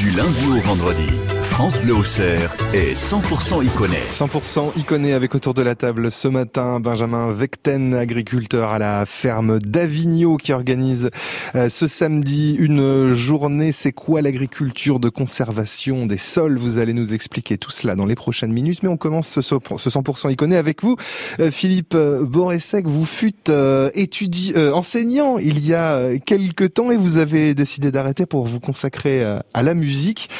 Du 0.00 0.08
lundi 0.12 0.46
au 0.46 0.58
vendredi, 0.66 1.04
France 1.50 1.80
Bleu 1.82 1.94
Auxerre 1.94 2.54
est 2.72 2.94
100% 2.94 3.64
iconé. 3.64 3.98
100% 4.12 4.78
iconé 4.78 5.12
avec 5.12 5.34
autour 5.34 5.52
de 5.52 5.60
la 5.60 5.74
table 5.74 6.10
ce 6.10 6.28
matin 6.28 6.80
Benjamin 6.80 7.30
Vecten, 7.30 7.92
agriculteur 7.92 8.70
à 8.70 8.78
la 8.78 9.04
ferme 9.04 9.58
d'Avignon 9.58 10.36
qui 10.36 10.52
organise 10.52 11.10
euh, 11.54 11.68
ce 11.68 11.86
samedi 11.86 12.54
une 12.58 13.12
journée. 13.12 13.72
C'est 13.72 13.92
quoi 13.92 14.22
l'agriculture 14.22 15.00
de 15.00 15.10
conservation 15.10 16.06
des 16.06 16.16
sols? 16.16 16.56
Vous 16.56 16.78
allez 16.78 16.94
nous 16.94 17.12
expliquer 17.12 17.58
tout 17.58 17.70
cela 17.70 17.96
dans 17.96 18.06
les 18.06 18.14
prochaines 18.14 18.52
minutes. 18.52 18.82
Mais 18.82 18.88
on 18.88 18.96
commence 18.96 19.40
ce 19.40 19.40
100% 19.40 20.32
iconé 20.32 20.56
avec 20.56 20.82
vous. 20.82 20.96
Euh, 21.40 21.50
Philippe 21.50 21.96
Boressec, 21.96 22.86
vous 22.86 23.04
fûtes 23.04 23.50
euh, 23.50 23.90
étudie, 23.94 24.54
enseignant 24.72 25.36
il 25.36 25.66
y 25.66 25.74
a 25.74 26.16
quelques 26.24 26.72
temps 26.74 26.90
et 26.90 26.96
vous 26.96 27.18
avez 27.18 27.54
décidé 27.54 27.90
d'arrêter 27.92 28.24
pour 28.24 28.46
vous 28.46 28.60
consacrer 28.60 29.22
à 29.52 29.62
la 29.62 29.74
musique. 29.74 30.30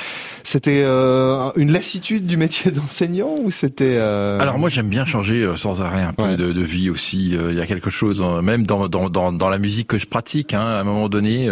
C'était 0.42 0.82
euh, 1.00 1.50
une 1.56 1.72
lassitude 1.72 2.27
du 2.27 2.36
métier 2.36 2.70
d'enseignant 2.72 3.34
ou 3.42 3.50
c'était 3.50 3.96
euh, 3.98 4.38
Alors 4.38 4.58
moi 4.58 4.68
j'aime 4.68 4.88
bien 4.88 5.04
changer 5.04 5.42
euh, 5.42 5.56
sans 5.56 5.82
arrêt 5.82 6.02
un 6.02 6.12
peu 6.12 6.36
de, 6.36 6.52
de, 6.52 6.62
vie 6.62 6.91
aussi. 6.91 7.30
Il 7.30 7.56
y 7.56 7.60
a 7.60 7.66
quelque 7.66 7.91
chose 7.91 8.22
même 8.42 8.66
dans, 8.66 8.88
dans, 8.88 9.08
dans, 9.08 9.32
dans, 9.32 9.48
la 9.48 9.58
musique 9.58 9.88
que 9.88 9.98
je 9.98 10.06
pratique. 10.06 10.55
Hein, 10.55 10.60
à 10.60 10.80
un 10.80 10.84
moment 10.84 11.08
donné, 11.08 11.50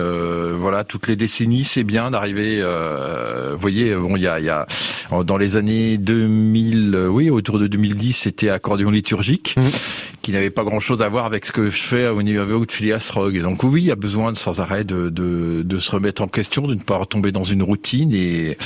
voilà, 0.59 0.85
toutes 0.85 1.09
les 1.09 1.17
décennies, 1.17 1.65
c'est 1.65 1.85
bien 1.85 2.11
d'arriver. 2.11 2.63
vous 2.63 3.59
voyez, 3.59 3.95
bon, 3.95 4.17
il 4.17 4.23
y 4.23 4.27
a, 4.27 4.39
y 4.39 4.49
a 4.49 4.67
dans 5.25 5.37
les 5.37 5.57
années 5.57 5.97
2000, 5.97 7.07
oui, 7.11 7.31
autour 7.31 7.59
de 7.59 7.67
2010, 7.67 8.13
c'était 8.13 8.51
accordéon 8.51 8.91
liturgique. 8.91 9.55
Mmh 9.57 9.63
qui 10.29 10.35
n'avait 10.35 10.51
pas 10.51 10.63
grand-chose 10.63 11.01
à 11.01 11.09
voir 11.09 11.25
avec 11.25 11.47
ce 11.47 11.53
que 11.53 11.71
je 11.71 11.81
fais 11.81 12.07
au 12.07 12.21
niveau 12.21 12.67
de 12.67 12.71
Phileas 12.71 13.11
Rogue. 13.15 13.41
Donc 13.41 13.63
oui, 13.63 13.81
il 13.81 13.87
y 13.87 13.91
a 13.91 13.97
besoin 13.97 14.31
de, 14.31 14.37
sans 14.37 14.61
arrêt 14.61 14.85
de, 14.85 15.09
de, 15.09 15.63
de, 15.65 15.79
se 15.79 15.91
remettre 15.91 16.21
en 16.21 16.27
question, 16.27 16.67
de 16.67 16.75
ne 16.75 16.81
pas 16.81 16.99
retomber 16.99 17.33
dans 17.33 17.45
une 17.45 17.63
routine 17.63 18.13
et, 18.13 18.59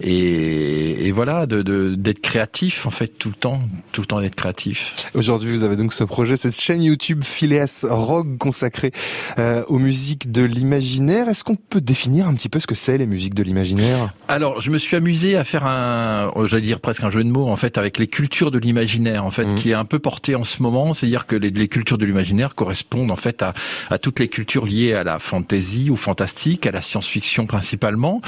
et, 0.00 1.08
et 1.08 1.10
voilà, 1.10 1.46
de 1.46 1.62
d'être 1.96 2.20
créatif 2.20 2.86
en 2.86 2.90
fait 2.90 3.08
tout 3.08 3.28
le 3.28 3.34
temps, 3.34 3.60
tout 3.90 4.02
le 4.02 4.06
temps 4.06 4.20
d'être 4.20 4.36
créatif. 4.36 5.10
Aujourd'hui, 5.14 5.50
vous 5.50 5.64
avez 5.64 5.74
donc 5.74 5.92
ce 5.92 6.04
projet, 6.04 6.36
cette 6.36 6.56
chaîne 6.60 6.80
YouTube 6.80 7.24
Phileas 7.24 7.84
Rogue 7.90 8.38
consacrée 8.38 8.92
euh, 9.40 9.64
aux 9.66 9.80
musiques 9.80 10.30
de 10.30 10.44
l'imaginaire. 10.44 11.28
Est-ce 11.28 11.42
qu'on 11.42 11.56
peut 11.56 11.80
définir 11.80 12.28
un 12.28 12.34
petit 12.34 12.48
peu 12.48 12.60
ce 12.60 12.68
que 12.68 12.76
c'est 12.76 12.98
les 12.98 13.06
musiques 13.06 13.34
de 13.34 13.42
l'imaginaire? 13.42 14.14
Alors, 14.28 14.60
je 14.60 14.70
me 14.70 14.78
suis 14.78 14.94
amusé 14.94 15.36
à 15.36 15.42
faire 15.42 15.66
un, 15.66 16.30
oh, 16.36 16.46
j'allais 16.46 16.62
dire 16.62 16.78
presque 16.78 17.02
un 17.02 17.10
jeu 17.10 17.24
de 17.24 17.30
mots 17.30 17.48
en 17.48 17.56
fait 17.56 17.78
avec 17.78 17.98
les 17.98 18.06
cultures 18.06 18.52
de 18.52 18.60
l'imaginaire 18.60 19.24
en 19.24 19.32
fait, 19.32 19.46
mmh. 19.46 19.54
qui 19.56 19.70
est 19.70 19.74
un 19.74 19.84
peu 19.84 19.98
porté 19.98 20.36
en 20.36 20.44
ce 20.44 20.62
moment 20.62 20.94
c'est-à-dire 21.00 21.26
que 21.26 21.36
les, 21.36 21.68
cultures 21.68 21.96
de 21.96 22.04
l'imaginaire 22.04 22.54
correspondent 22.54 23.10
en 23.10 23.16
fait 23.16 23.42
à, 23.42 23.98
toutes 23.98 24.20
les 24.20 24.28
cultures 24.28 24.66
liées 24.66 24.92
à 24.92 25.02
la 25.02 25.18
fantasy, 25.18 25.88
au 25.90 25.96
fantastique, 25.96 26.66
à 26.66 26.72
la 26.72 26.82
science-fiction 26.82 27.46
principalement, 27.46 28.20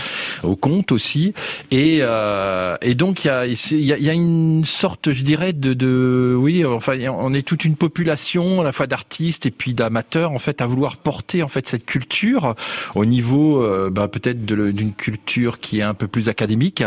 au 0.43 0.57
conte 0.57 0.91
aussi, 0.91 1.35
et, 1.71 1.99
euh, 2.01 2.77
et 2.81 2.95
donc 2.95 3.25
il 3.25 3.29
y 3.29 3.31
a, 3.31 3.47
y, 3.47 4.11
a, 4.11 4.13
une 4.13 4.65
sorte, 4.65 5.13
je 5.13 5.23
dirais, 5.23 5.53
de, 5.53 5.75
de, 5.75 6.35
oui, 6.39 6.65
enfin, 6.65 6.97
on 7.11 7.35
est 7.35 7.47
toute 7.47 7.67
une 7.67 7.77
population 7.77 8.63
à 8.63 8.65
la 8.65 8.73
fois 8.73 8.87
d'artistes 8.87 9.45
et 9.45 9.51
puis 9.51 9.75
d'amateurs 9.75 10.33
en 10.33 10.39
fait 10.39 10.63
à 10.63 10.67
vouloir 10.67 10.97
porter 10.97 11.43
en 11.43 11.49
fait 11.49 11.69
cette 11.69 11.85
culture 11.85 12.55
au 12.95 13.05
niveau, 13.05 13.63
euh, 13.63 13.91
bah, 13.91 14.09
peut-être 14.09 14.45
d'une 14.47 14.95
culture 14.95 15.61
qui 15.61 15.81
est 15.81 15.83
un 15.83 15.95
peu 15.95 16.07
plus 16.07 16.31
académique. 16.31 16.83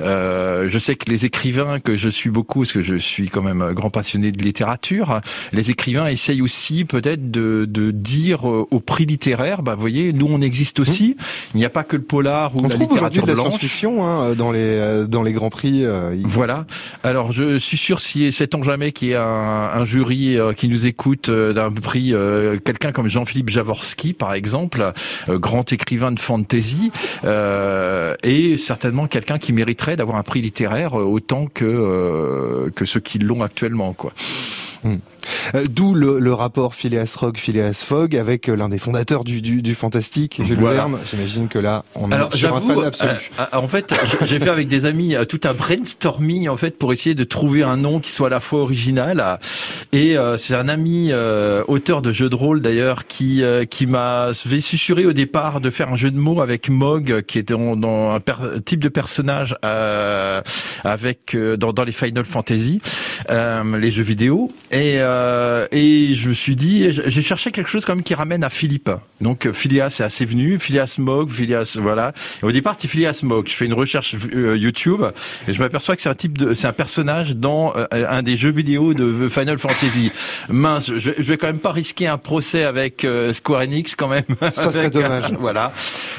Euh, 0.00 0.68
je 0.68 0.78
sais 0.78 0.96
que 0.96 1.10
les 1.10 1.24
écrivains 1.24 1.80
que 1.80 1.96
je 1.96 2.10
suis 2.10 2.30
beaucoup, 2.30 2.60
parce 2.60 2.72
que 2.72 2.82
je 2.82 2.96
suis 2.96 3.30
quand 3.30 3.42
même 3.42 3.72
grand 3.72 3.90
passionné 3.90 4.32
de 4.32 4.42
littérature, 4.42 5.13
les 5.52 5.70
écrivains 5.70 6.06
essayent 6.06 6.42
aussi 6.42 6.84
peut-être 6.84 7.30
de, 7.30 7.90
dire 7.90 8.48
euh, 8.48 8.66
au 8.70 8.80
prix 8.80 9.06
littéraire, 9.06 9.62
bah 9.62 9.74
vous 9.74 9.80
voyez, 9.80 10.12
nous 10.12 10.26
on 10.28 10.40
existe 10.40 10.80
aussi. 10.80 11.16
Il 11.54 11.58
n'y 11.58 11.64
a 11.64 11.70
pas 11.70 11.84
que 11.84 11.96
le 11.96 12.02
polar 12.02 12.54
ou 12.56 12.60
on 12.60 12.68
la 12.68 12.76
littérature 12.76 13.26
de 13.26 13.32
la 13.32 13.36
science-fiction 13.36 14.04
hein, 14.04 14.34
dans 14.34 14.52
les 14.52 14.60
euh, 14.60 15.06
dans 15.06 15.22
les 15.22 15.32
grands 15.32 15.50
prix. 15.50 15.84
Euh, 15.84 16.16
voilà. 16.24 16.66
Alors 17.02 17.32
je 17.32 17.58
suis 17.58 17.76
sûr 17.76 18.00
si 18.00 18.32
sait-on 18.32 18.62
jamais 18.62 18.92
qu'il 18.92 19.08
y 19.08 19.14
a 19.14 19.24
un, 19.24 19.84
jury 19.84 20.38
qui 20.56 20.68
nous 20.68 20.86
écoute 20.86 21.30
d'un 21.30 21.70
prix, 21.70 22.14
quelqu'un 22.64 22.90
comme 22.90 23.08
Jean-Philippe 23.08 23.50
Javorski 23.50 24.14
par 24.14 24.32
exemple, 24.32 24.92
grand 25.28 25.70
écrivain 25.72 26.10
de 26.10 26.18
fantasy, 26.18 26.90
et 28.22 28.56
certainement 28.56 29.06
quelqu'un 29.06 29.38
qui 29.38 29.52
mériterait 29.52 29.96
d'avoir 29.96 30.16
un 30.16 30.22
prix 30.22 30.40
littéraire 30.40 30.94
autant 30.94 31.46
que 31.52 32.70
que 32.74 32.84
ceux 32.84 33.00
qui 33.00 33.18
l'ont 33.18 33.42
actuellement 33.42 33.92
quoi. 33.92 34.12
Mm. 34.84 35.13
Euh, 35.54 35.64
d'où 35.68 35.94
le, 35.94 36.34
rapport 36.34 36.74
Phileas 36.74 37.16
Rock, 37.18 37.38
Phileas 37.38 37.84
Fogg 37.86 38.16
avec 38.16 38.48
euh, 38.48 38.56
l'un 38.56 38.68
des 38.68 38.78
fondateurs 38.78 39.24
du, 39.24 39.40
du, 39.40 39.74
fantastique, 39.74 40.40
Jules 40.44 40.58
Verne. 40.58 40.98
J'imagine 41.08 41.48
que 41.48 41.58
là, 41.58 41.84
on 41.94 42.10
est 42.10 42.36
sur 42.36 42.54
un 42.54 42.60
fan 42.60 42.84
absolu. 42.84 43.30
Euh, 43.38 43.44
en 43.52 43.68
fait, 43.68 43.94
j'ai 44.24 44.40
fait 44.40 44.50
avec 44.50 44.68
des 44.68 44.86
amis 44.86 45.14
tout 45.28 45.40
un 45.44 45.52
brainstorming 45.52 46.48
en 46.48 46.56
fait 46.56 46.78
pour 46.78 46.92
essayer 46.92 47.14
de 47.14 47.24
trouver 47.24 47.62
un 47.62 47.76
nom 47.76 48.00
qui 48.00 48.10
soit 48.10 48.28
à 48.28 48.30
la 48.30 48.40
fois 48.40 48.60
original. 48.60 49.38
Et 49.92 50.16
c'est 50.38 50.54
un 50.54 50.68
ami 50.68 51.12
auteur 51.68 52.02
de 52.02 52.12
jeux 52.12 52.28
de 52.28 52.34
rôle 52.34 52.60
d'ailleurs 52.60 53.06
qui 53.06 53.42
qui 53.70 53.86
m'a 53.86 54.30
fait 54.34 54.60
susurrer 54.60 55.06
au 55.06 55.12
départ 55.12 55.60
de 55.60 55.70
faire 55.70 55.92
un 55.92 55.96
jeu 55.96 56.10
de 56.10 56.18
mots 56.18 56.40
avec 56.40 56.68
Mog, 56.68 57.22
qui 57.22 57.38
était 57.38 57.54
dans, 57.54 58.10
un 58.10 58.20
type 58.64 58.82
de 58.82 58.88
personnage 58.88 59.56
avec 59.62 61.36
dans, 61.36 61.72
dans 61.72 61.84
les 61.84 61.92
Final 61.92 62.24
Fantasy, 62.24 62.80
les 63.30 63.90
jeux 63.90 64.02
vidéo. 64.02 64.50
Et 64.70 64.96
euh, 64.98 65.33
et 65.72 66.14
je 66.14 66.28
me 66.28 66.34
suis 66.34 66.56
dit, 66.56 66.88
j'ai 67.06 67.22
cherché 67.22 67.50
quelque 67.50 67.68
chose 67.68 67.84
comme 67.84 68.02
qui 68.02 68.14
ramène 68.14 68.44
à 68.44 68.50
Philippe. 68.50 68.90
Donc 69.20 69.50
Phileas 69.52 69.96
est 70.00 70.02
assez 70.02 70.24
venu, 70.24 70.58
Phileas 70.58 70.96
Mog, 70.98 71.30
Phileas, 71.30 71.78
voilà. 71.80 72.12
Et 72.42 72.46
au 72.46 72.52
départ, 72.52 72.74
c'est 72.78 72.88
Phileas 72.88 73.20
Mog. 73.22 73.46
Je 73.48 73.54
fais 73.54 73.64
une 73.64 73.72
recherche 73.72 74.14
euh, 74.34 74.56
YouTube 74.56 75.02
et 75.48 75.52
je 75.52 75.58
m'aperçois 75.60 75.96
que 75.96 76.02
c'est 76.02 76.08
un 76.08 76.14
type 76.14 76.36
de, 76.36 76.52
c'est 76.52 76.66
un 76.66 76.72
personnage 76.72 77.36
dans 77.36 77.74
euh, 77.76 77.86
un 77.90 78.22
des 78.22 78.36
jeux 78.36 78.50
vidéo 78.50 78.92
de 78.92 79.28
Final 79.28 79.58
Fantasy. 79.58 80.10
Mince, 80.48 80.92
je, 80.94 81.10
je, 81.16 81.22
vais 81.22 81.38
quand 81.38 81.46
même 81.46 81.58
pas 81.58 81.72
risquer 81.72 82.06
un 82.06 82.18
procès 82.18 82.64
avec 82.64 83.06
Square 83.32 83.62
Enix 83.62 83.94
quand 83.94 84.08
même. 84.08 84.24
Ça 84.50 84.72
serait 84.72 84.90
dommage. 84.90 85.32
voilà. 85.38 85.72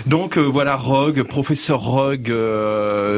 Donc 0.06 0.38
voilà, 0.38 0.76
Rogue, 0.76 1.24
professeur 1.24 1.80
Rogue 1.80 2.34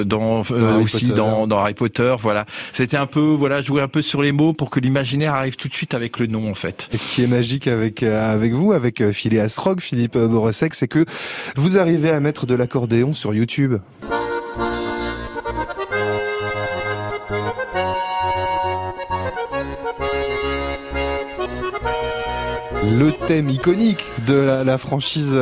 dans, 0.05 0.43
aussi 0.81 1.07
dans, 1.07 1.47
dans 1.47 1.59
Harry 1.59 1.73
Potter. 1.73 2.15
Voilà. 2.19 2.45
C'était 2.73 2.97
un 2.97 3.07
peu, 3.07 3.21
voilà, 3.21 3.61
jouer 3.61 3.81
un 3.81 3.87
peu 3.87 4.01
sur 4.01 4.21
les 4.21 4.31
mots 4.31 4.53
pour 4.53 4.69
que 4.69 4.79
l'imaginaire 4.79 5.33
arrive 5.33 5.55
tout 5.55 5.67
de 5.67 5.73
suite 5.73 5.86
avec 5.93 6.19
le 6.19 6.27
nom 6.27 6.49
en 6.49 6.53
fait. 6.53 6.89
Et 6.93 6.97
ce 6.97 7.07
qui 7.07 7.23
est 7.23 7.27
magique 7.27 7.67
avec 7.67 8.03
euh, 8.03 8.33
avec 8.33 8.53
vous, 8.53 8.73
avec 8.73 9.01
euh, 9.01 9.11
Phileas 9.11 9.57
Rock, 9.57 9.81
Philippe 9.81 10.15
euh, 10.15 10.27
Borosek, 10.27 10.73
c'est 10.73 10.87
que 10.87 11.05
vous 11.55 11.77
arrivez 11.77 12.11
à 12.11 12.19
mettre 12.19 12.45
de 12.45 12.55
l'accordéon 12.55 13.13
sur 13.13 13.33
YouTube. 13.33 13.75
le 22.89 23.11
thème 23.27 23.49
iconique 23.49 24.03
de 24.25 24.33
la, 24.33 24.77
franchise 24.77 25.37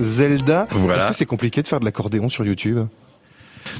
Zelda. 0.00 0.66
Est-ce 0.70 1.06
que 1.06 1.12
c'est 1.12 1.26
compliqué 1.26 1.62
de 1.62 1.68
faire 1.68 1.78
de 1.78 1.84
l'accordéon 1.84 2.28
sur 2.28 2.44
YouTube? 2.44 2.80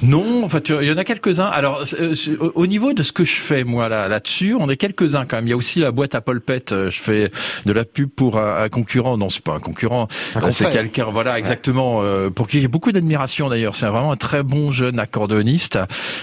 Non, 0.03 0.45
en 0.45 0.49
fait, 0.49 0.69
il 0.69 0.87
y 0.87 0.93
en 0.93 0.97
a 0.97 1.05
quelques-uns. 1.05 1.47
Alors, 1.47 1.83
euh, 2.01 2.15
au 2.55 2.67
niveau 2.67 2.93
de 2.93 3.03
ce 3.03 3.13
que 3.13 3.25
je 3.25 3.37
fais, 3.37 3.65
moi, 3.65 3.89
là, 3.89 4.09
là-dessus, 4.09 4.55
on 4.59 4.69
est 4.69 4.77
quelques-uns 4.77 5.25
quand 5.25 5.37
même. 5.37 5.47
Il 5.47 5.51
y 5.51 5.53
a 5.53 5.57
aussi 5.57 5.81
la 5.81 5.93
boîte 5.93 6.15
à 6.15 6.21
polpette. 6.21 6.73
Euh, 6.73 6.91
je 6.91 7.01
fais 7.01 7.31
de 7.67 7.73
la 7.73 7.85
pub 7.85 8.09
pour 8.11 8.39
un, 8.39 8.69
concurrent. 8.69 9.17
Non, 9.17 9.29
c'est 9.29 9.43
pas 9.43 9.55
un 9.55 9.61
concurrent. 9.61 10.09
Euh, 10.37 10.51
c'est 10.51 10.71
quelqu'un, 10.71 11.07
voilà, 11.07 11.39
exactement, 11.39 12.03
pour 12.35 12.49
qui 12.49 12.61
j'ai 12.61 12.69
beaucoup 12.69 12.93
d'admiration 12.93 13.49
d'ailleurs. 13.49 13.75
C'est 13.75 13.87
vraiment 13.87 14.13
un 14.13 14.17
très 14.17 14.43
bon 14.43 14.71
jeune 14.71 14.99
accordéoniste 14.99 15.79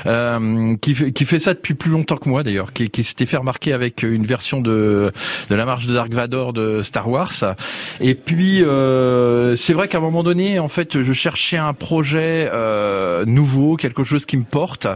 euh, 0.05 0.75
qui, 0.77 1.13
qui 1.13 1.25
fait 1.25 1.39
ça 1.39 1.53
depuis 1.53 1.73
plus 1.73 1.91
longtemps 1.91 2.17
que 2.17 2.29
moi 2.29 2.43
d'ailleurs, 2.43 2.73
qui, 2.73 2.89
qui 2.89 3.03
s'était 3.03 3.25
fait 3.25 3.37
remarquer 3.37 3.73
avec 3.73 4.03
une 4.03 4.25
version 4.25 4.61
de 4.61 5.11
de 5.49 5.55
la 5.55 5.65
marche 5.65 5.87
de 5.87 5.93
Dark 5.93 6.13
Vador 6.13 6.53
de 6.53 6.81
Star 6.81 7.09
Wars. 7.09 7.55
Et 7.99 8.15
puis, 8.15 8.63
euh, 8.63 9.55
c'est 9.55 9.73
vrai 9.73 9.87
qu'à 9.87 9.97
un 9.97 10.01
moment 10.01 10.23
donné, 10.23 10.59
en 10.59 10.67
fait, 10.67 11.01
je 11.01 11.13
cherchais 11.13 11.57
un 11.57 11.73
projet 11.73 12.49
euh, 12.51 13.25
nouveau 13.55 13.75
quelque 13.75 14.03
chose 14.03 14.25
qui 14.25 14.37
me 14.37 14.43
porte. 14.43 14.87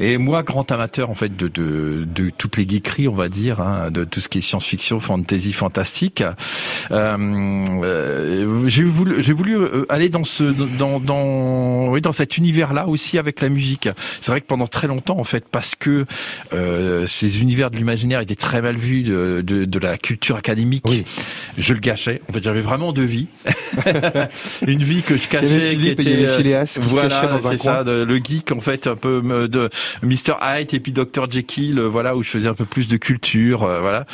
Et 0.00 0.18
moi, 0.18 0.42
grand 0.42 0.70
amateur 0.72 1.10
en 1.10 1.14
fait 1.14 1.36
de, 1.36 1.48
de, 1.48 2.06
de 2.06 2.30
toutes 2.36 2.56
les 2.56 2.68
geekeries, 2.68 3.08
on 3.08 3.14
va 3.14 3.28
dire, 3.28 3.60
hein, 3.60 3.90
de 3.90 4.04
tout 4.04 4.20
ce 4.20 4.28
qui 4.28 4.38
est 4.38 4.40
science-fiction, 4.40 5.00
fantasy, 5.00 5.52
fantastique. 5.52 6.22
Euh, 6.90 7.16
euh, 7.84 8.68
j'ai 8.68 8.84
voulu, 8.84 9.22
j'ai 9.22 9.32
voulu 9.32 9.56
euh, 9.56 9.86
aller 9.88 10.08
dans 10.08 10.24
ce, 10.24 10.44
dans, 10.44 11.00
dans, 11.00 11.88
oui, 11.88 12.00
dans 12.00 12.12
cet 12.12 12.36
univers-là 12.36 12.88
aussi 12.88 13.18
avec 13.18 13.40
la 13.40 13.48
musique. 13.48 13.88
C'est 14.20 14.30
vrai 14.30 14.40
que 14.40 14.46
pendant 14.46 14.66
très 14.66 14.86
longtemps, 14.86 15.18
en 15.18 15.24
fait, 15.24 15.44
parce 15.50 15.74
que 15.74 16.04
euh, 16.52 17.06
ces 17.06 17.40
univers 17.40 17.70
de 17.70 17.76
l'imaginaire 17.76 18.20
étaient 18.20 18.34
très 18.34 18.62
mal 18.62 18.76
vus 18.76 19.02
de, 19.02 19.42
de, 19.46 19.64
de 19.64 19.78
la 19.78 19.96
culture 19.96 20.36
académique, 20.36 20.84
oui. 20.88 21.04
je 21.56 21.72
le 21.72 21.80
gâchais. 21.80 22.20
En 22.28 22.32
fait, 22.32 22.42
j'avais 22.42 22.62
vraiment 22.62 22.92
deux 22.92 23.04
vies. 23.04 23.28
Une 24.66 24.82
vie 24.82 25.02
que 25.02 25.16
je 25.16 25.28
cachais, 25.28 25.76
qui 25.76 25.88
était, 25.88 26.26
voilà, 26.80 27.26
dans 27.26 27.46
un 27.46 27.56
coin. 27.56 27.58
Ça, 27.58 27.84
de, 27.84 28.04
le 28.08 28.16
geek 28.16 28.50
en 28.52 28.60
fait 28.60 28.86
un 28.86 28.96
peu 28.96 29.22
de 29.48 29.70
Mr 30.02 30.34
Hyde 30.42 30.74
et 30.74 30.80
puis 30.80 30.92
Dr 30.92 31.30
Jekyll, 31.30 31.80
voilà 31.80 32.16
où 32.16 32.22
je 32.22 32.30
faisais 32.30 32.48
un 32.48 32.54
peu 32.54 32.64
plus 32.64 32.88
de 32.88 32.96
culture, 32.96 33.60
voilà. 33.80 34.06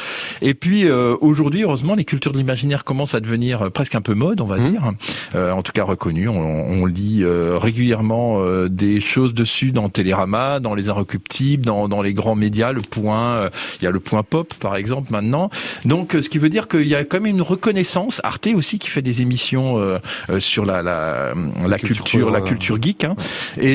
Et 0.43 0.55
puis 0.55 0.91
aujourd'hui, 0.91 1.63
heureusement, 1.63 1.95
les 1.95 2.05
cultures 2.05 2.33
de 2.33 2.39
l'imaginaire 2.39 2.85
commencent 2.85 3.15
à 3.15 3.21
devenir 3.21 3.71
presque 3.71 3.95
un 3.95 4.01
peu 4.01 4.15
mode, 4.15 4.41
on 4.41 4.47
va 4.47 4.59
mmh. 4.59 4.71
dire, 4.71 4.93
en 5.35 5.63
tout 5.63 5.73
cas 5.73 5.85
reconnues. 5.85 6.29
On, 6.29 6.39
on 6.39 6.87
lit 6.87 7.25
régulièrement 7.25 8.45
des 8.67 9.01
choses 9.01 9.35
dessus 9.35 9.71
dans 9.71 9.89
Télérama, 9.89 10.61
dans 10.61 10.75
les 10.75 10.89
Inrecuptibles, 10.89 11.65
dans, 11.65 11.89
dans 11.89 12.03
les 12.03 12.13
grands 12.13 12.35
médias, 12.35 12.73
le 12.73 12.81
Point, 12.81 13.51
il 13.81 13.85
y 13.85 13.87
a 13.87 13.91
le 13.91 14.01
Point 14.01 14.23
Pop 14.23 14.53
par 14.55 14.77
exemple 14.77 15.13
maintenant. 15.13 15.51
Donc 15.85 16.17
ce 16.21 16.29
qui 16.29 16.39
veut 16.39 16.49
dire 16.49 16.69
qu'il 16.69 16.87
y 16.87 16.95
a 16.95 17.05
quand 17.05 17.21
même 17.21 17.35
une 17.35 17.43
reconnaissance. 17.43 18.21
Arte 18.25 18.49
aussi 18.55 18.79
qui 18.79 18.89
fait 18.89 19.03
des 19.03 19.23
émissions 19.23 19.99
sur 20.39 20.65
la, 20.65 20.83
la, 20.83 21.33
la 21.67 21.79
culture, 21.79 22.31
la 22.31 22.41
culture 22.41 22.81
geek. 22.81 23.05
Hein. 23.05 23.17
Et 23.61 23.74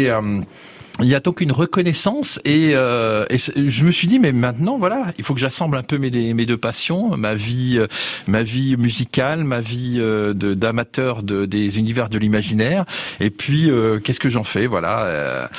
il 1.01 1.07
y 1.07 1.16
a 1.16 1.19
donc 1.19 1.42
une 1.42 1.51
reconnaissance 1.51 2.40
et, 2.46 2.72
euh, 2.74 3.25
et, 3.30 3.38
je 3.38 3.86
me 3.86 3.92
suis 3.92 4.07
dit 4.07 4.19
mais 4.19 4.31
maintenant 4.31 4.78
voilà 4.78 5.13
il 5.18 5.24
faut 5.24 5.34
que 5.34 5.40
j'assemble 5.40 5.78
un 5.78 5.84
peu 5.84 5.98
mes, 5.98 6.10
deux 6.10 6.57
passions 6.57 7.16
ma 7.16 7.36
vie 7.36 7.78
euh, 7.78 7.88
ma 8.28 8.44
vie 8.44 8.75
musicale 8.75 9.44
ma 9.44 9.62
vie 9.62 9.98
euh, 10.00 10.34
d'amateur 10.34 11.24
de, 11.24 11.46
des 11.46 11.80
univers 11.80 12.10
de 12.10 12.18
l'imaginaire. 12.18 12.86
Et 13.19 13.30
puis 13.30 13.69
euh, 13.69 14.00
qu'est-ce 14.00 14.19
que 14.19 14.30
j'en 14.30 14.44
fais 14.44 14.68
voilà 14.68 15.50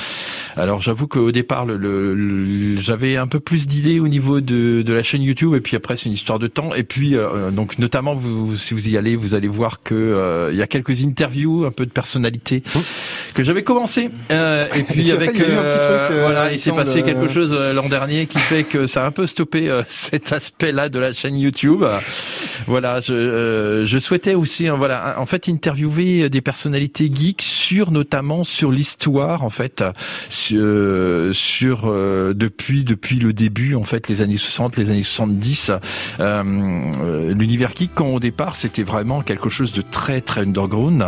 alors 0.57 0.81
j'avoue 0.81 1.07
qu'au 1.07 1.31
départ 1.31 1.65
j'avais 2.77 3.15
un 3.15 3.27
peu 3.27 3.39
plus 3.39 3.67
d'idées 3.67 3.99
au 3.99 4.07
niveau 4.07 4.41
de, 4.41 4.83
la 4.87 5.03
chaîne 5.03 5.23
YouTube 5.23 5.53
et 5.55 5.61
puis 5.61 5.75
après 5.75 5.95
c'est 5.95 6.05
une 6.05 6.13
histoire 6.13 6.39
de 6.39 6.47
temps. 6.47 6.73
Et 6.75 6.83
puis 6.83 7.15
donc 7.51 7.79
notamment 7.79 8.19
si 8.55 8.73
vous 8.73 8.89
y 8.89 8.97
allez 8.97 9.15
vous 9.15 9.33
allez 9.33 9.47
voir 9.47 9.81
que 9.81 10.49
il 10.51 10.57
y 10.57 10.61
a 10.61 10.67
quelques 10.67 11.03
interviews 11.03 11.65
un 11.65 11.71
peu 11.71 11.85
de 11.85 11.91
personnalités 11.91 12.63
mmh. 12.65 12.79
Que 13.33 13.43
j'avais 13.43 13.63
commencé 13.63 14.09
et 14.29 14.83
puis 14.89 15.11
avec 15.11 15.31
il 15.35 15.43
euh, 15.47 16.21
voilà, 16.23 16.51
il 16.51 16.59
s'est 16.59 16.71
passé 16.71 17.03
quelque 17.03 17.27
chose 17.27 17.51
euh, 17.51 17.73
l'an 17.73 17.87
dernier 17.87 18.25
qui 18.27 18.39
fait 18.39 18.63
que 18.63 18.85
ça 18.85 19.03
a 19.03 19.07
un 19.07 19.11
peu 19.11 19.27
stoppé 19.27 19.69
euh, 19.69 19.83
cet 19.87 20.31
aspect-là 20.31 20.89
de 20.89 20.99
la 20.99 21.13
chaîne 21.13 21.35
YouTube. 21.35 21.83
Voilà, 22.67 23.01
je, 23.01 23.83
je 23.85 23.99
souhaitais 23.99 24.35
aussi, 24.35 24.69
voilà, 24.69 25.15
en 25.17 25.25
fait, 25.25 25.49
interviewer 25.49 26.29
des 26.29 26.41
personnalités 26.41 27.09
geeks 27.13 27.41
sur, 27.41 27.91
notamment, 27.91 28.43
sur 28.43 28.71
l'histoire, 28.71 29.43
en 29.43 29.49
fait, 29.49 29.83
sur, 30.29 31.33
sur 31.33 31.91
depuis 32.35 32.83
depuis 32.83 33.17
le 33.17 33.33
début, 33.33 33.73
en 33.73 33.83
fait, 33.83 34.07
les 34.09 34.21
années 34.21 34.37
60, 34.37 34.77
les 34.77 34.91
années 34.91 35.03
70, 35.03 35.71
l'univers 36.19 37.71
geek, 37.75 37.91
quand 37.95 38.09
au 38.09 38.19
départ, 38.19 38.55
c'était 38.55 38.83
vraiment 38.83 39.21
quelque 39.21 39.49
chose 39.49 39.71
de 39.71 39.81
très 39.81 40.21
très 40.21 40.41
underground, 40.41 41.03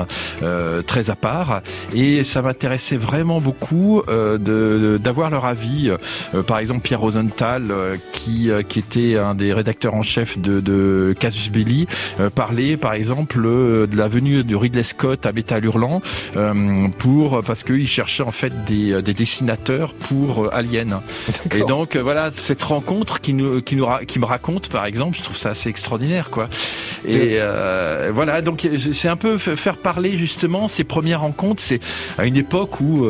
très 0.87 1.09
à 1.11 1.15
part, 1.15 1.61
et 1.93 2.12
ça 2.21 2.43
m'intéressait 2.43 2.97
vraiment 2.97 3.41
beaucoup. 3.41 4.03
Euh, 4.09 4.97
d'avoir 4.97 5.29
leur 5.29 5.45
avis. 5.45 5.89
Euh, 6.33 6.43
par 6.43 6.59
exemple, 6.59 6.81
Pierre 6.81 6.99
Rosenthal, 6.99 7.67
euh, 7.71 7.95
qui, 8.11 8.49
qui 8.67 8.79
était 8.79 9.17
un 9.17 9.35
des 9.35 9.53
rédacteurs 9.53 9.95
en 9.95 10.03
chef 10.03 10.37
de, 10.37 10.59
de 10.59 11.15
Casus 11.19 11.49
Belli, 11.49 11.87
parlait 12.35 12.77
par 12.77 12.93
exemple 12.93 13.41
de 13.41 13.97
la 13.97 14.07
venue 14.07 14.43
de 14.43 14.55
Ridley 14.55 14.83
Scott 14.83 15.25
à 15.25 15.31
Metal 15.31 15.63
Hurlant 15.63 16.01
pour 16.97 17.41
parce 17.43 17.63
qu'il 17.63 17.87
cherchait 17.87 18.23
en 18.23 18.31
fait 18.31 18.65
des, 18.65 19.01
des 19.01 19.13
dessinateurs 19.13 19.93
pour 19.93 20.53
Alien. 20.53 20.99
Et 21.55 21.63
donc 21.63 21.97
voilà 21.97 22.31
cette 22.31 22.63
rencontre 22.63 23.19
qui 23.19 23.33
nous 23.33 23.61
qui 23.61 23.75
nous 23.75 23.87
qui 24.07 24.19
me 24.19 24.25
raconte 24.25 24.69
par 24.69 24.85
exemple, 24.85 25.17
je 25.17 25.23
trouve 25.23 25.37
ça 25.37 25.49
assez 25.49 25.69
extraordinaire 25.69 26.29
quoi. 26.29 26.49
Et 27.07 27.39
voilà 28.13 28.41
donc 28.41 28.67
c'est 28.93 29.09
un 29.09 29.17
peu 29.17 29.37
faire 29.37 29.77
parler 29.77 30.17
justement 30.17 30.67
ces 30.67 30.83
premières 30.83 31.21
rencontres. 31.21 31.61
C'est 31.61 31.79
à 32.17 32.25
une 32.25 32.37
époque 32.37 32.79
où 32.79 33.07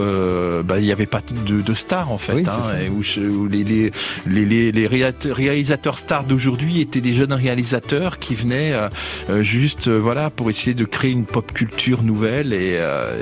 bah, 0.64 0.80
il 0.80 0.86
y 0.86 0.92
avait 0.92 1.06
pas 1.06 1.22
de, 1.46 1.62
de 1.62 1.74
stars 1.74 2.12
en 2.12 2.18
fait, 2.18 2.48
hein, 2.48 2.62
où, 2.90 3.48
les, 3.48 3.64
les, 3.64 3.92
les, 4.28 4.72
les, 4.72 4.88
réalisateurs 4.88 5.98
stars 5.98 6.26
d'aujourd'hui 6.26 6.82
étaient 6.82 7.02
des 7.02 7.14
jeunes 7.14 7.34
réalisateurs 7.34 8.20
qui 8.20 8.36
venaient 8.36 8.74
euh, 8.74 8.90
euh, 9.30 9.44
juste 9.44 9.88
euh, 9.88 9.98
voilà 9.98 10.30
pour 10.30 10.50
essayer 10.50 10.74
de 10.74 10.86
créer 10.86 11.12
une 11.12 11.26
pop 11.26 11.52
culture 11.54 12.04
nouvelle 12.04 12.54
et, 12.54 12.80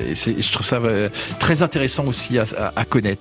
et 0.10 0.16
je 0.16 0.52
trouve 0.52 0.66
ça 0.66 0.80
très 1.40 1.62
intéressant 1.62 2.06
aussi 2.06 2.38
à, 2.38 2.46
à 2.76 2.86
connaître. 2.86 3.20